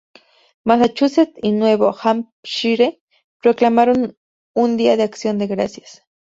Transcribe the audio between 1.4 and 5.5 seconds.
y Nuevo Hampshire proclamaron un día de acción de